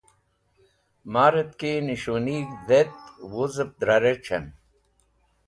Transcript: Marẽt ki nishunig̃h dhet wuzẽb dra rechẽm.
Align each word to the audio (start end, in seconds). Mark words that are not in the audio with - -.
Marẽt 1.13 1.51
ki 1.59 1.71
nishunig̃h 1.87 2.53
dhet 2.67 2.91
wuzẽb 3.31 3.69
dra 3.79 3.95
rechẽm. 4.03 4.45